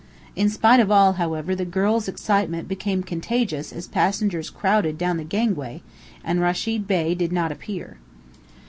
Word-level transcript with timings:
In 0.35 0.49
spite 0.49 0.79
of 0.79 0.89
all, 0.89 1.13
however, 1.13 1.53
the 1.53 1.63
girl's 1.63 2.07
excitement 2.07 2.67
became 2.67 3.03
contagious 3.03 3.71
as 3.71 3.87
passengers 3.87 4.49
crowded 4.49 4.97
down 4.97 5.17
the 5.17 5.23
gangway 5.23 5.83
and 6.23 6.41
Rechid 6.41 6.87
Bey 6.87 7.13
did 7.13 7.31
not 7.31 7.51
appear. 7.51 7.97